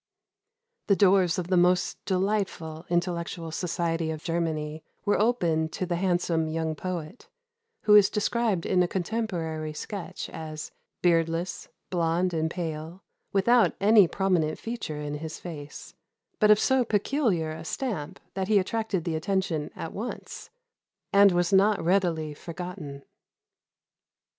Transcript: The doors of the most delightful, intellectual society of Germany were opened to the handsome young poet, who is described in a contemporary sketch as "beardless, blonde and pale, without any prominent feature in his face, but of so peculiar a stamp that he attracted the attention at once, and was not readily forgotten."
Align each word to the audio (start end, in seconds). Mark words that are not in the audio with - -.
The 0.87 0.95
doors 0.95 1.37
of 1.37 1.49
the 1.49 1.57
most 1.57 2.03
delightful, 2.05 2.87
intellectual 2.89 3.51
society 3.51 4.09
of 4.09 4.23
Germany 4.23 4.83
were 5.05 5.21
opened 5.21 5.73
to 5.73 5.85
the 5.85 5.97
handsome 5.97 6.47
young 6.47 6.73
poet, 6.73 7.29
who 7.83 7.93
is 7.93 8.09
described 8.09 8.65
in 8.65 8.81
a 8.81 8.87
contemporary 8.87 9.73
sketch 9.73 10.27
as 10.31 10.71
"beardless, 11.03 11.67
blonde 11.91 12.33
and 12.33 12.49
pale, 12.49 13.03
without 13.31 13.75
any 13.79 14.07
prominent 14.07 14.57
feature 14.57 14.99
in 14.99 15.19
his 15.19 15.39
face, 15.39 15.93
but 16.39 16.49
of 16.49 16.59
so 16.59 16.83
peculiar 16.83 17.51
a 17.51 17.63
stamp 17.63 18.19
that 18.33 18.47
he 18.47 18.57
attracted 18.57 19.03
the 19.03 19.15
attention 19.15 19.69
at 19.75 19.93
once, 19.93 20.49
and 21.13 21.31
was 21.31 21.53
not 21.53 21.79
readily 21.79 22.33
forgotten." 22.33 23.03